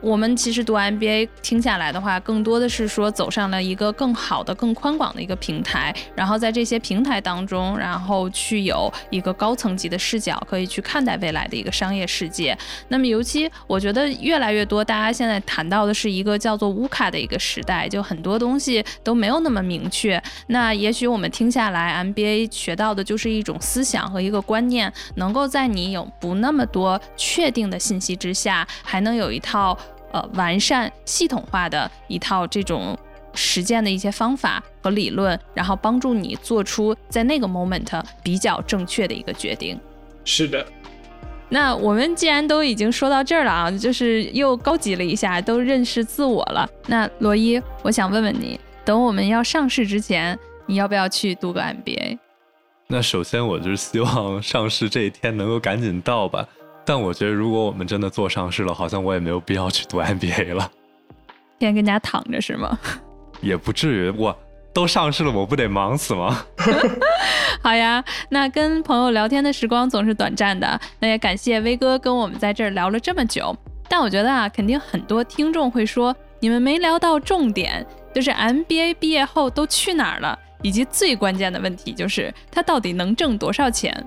[0.00, 12.56] 我们其实读 MBA 听下来的话，更多的是说走上了一个更好的、更宽广的一个平台，然后在这些平台当中，然后去有一个高层级的视角，可以去看待未来的一个商业世界。
[12.88, 20.22] 那么，尤其我觉得越来越多，大家现在谈到的是一个叫做乌卡的一个时代，就很多东西都没有那么明确。
[20.46, 29.76] 那也许我们听下来，MBA 学到的就是一种思想和一个观念，能够在你有不那么多确定的信息之下，还能有一套。
[30.12, 32.98] 呃，完善系统化的一套这种
[33.34, 39.78] 实践的一些方法和理论，然后帮助你做出在那个 moment 比较正确的一个决定。
[40.24, 40.66] 是的。
[41.50, 46.68] 那我们既然都已经说到这儿了啊，就是又高级了一下，都认识自我了。
[46.86, 52.18] 那罗伊，我想问问你，等我们要上市之前，你要不要去读个 MBA？
[52.88, 56.46] 那首先，我就是希望上市这一天能够赶紧到吧。
[56.88, 60.70] 但我觉得，如果我们真的做上市了，好像我也没有必要去读 MBA 了。
[61.58, 62.78] 天天跟家躺着是吗？
[63.42, 64.34] 也不至于，我
[64.72, 66.46] 都上市了，我不得忙死吗？
[67.60, 73.54] 好呀，那跟朋友聊天的时光总是短暂的，那也感谢威哥跟我们在这儿聊了这么久。
[73.86, 84.06] 但我觉得啊，肯定很多听众会说，你们没聊到重点，就是 MBA 毕业后都去哪儿了，以及最关键的问题就是他到底能挣多少钱。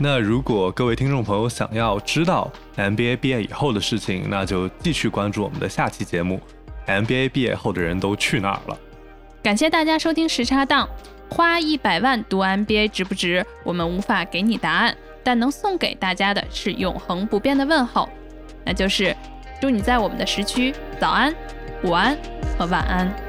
[0.00, 6.40] 那如果各位听众朋友想要知道 MBA 毕业以后的事情，那就继续关注我们的下期节目。
[6.86, 8.78] MBA 毕业后的人都去哪儿了？
[9.42, 10.88] 感谢大家收听时差档。
[11.28, 13.44] 花一百万读 MBA 值不值？
[13.64, 18.08] 我们无法给你答案，但能送给大家的是永恒不变的问候，
[18.64, 19.14] 那就是
[19.60, 21.34] 祝你在我们的时区早安、
[21.82, 22.16] 午安
[22.56, 23.27] 和晚安。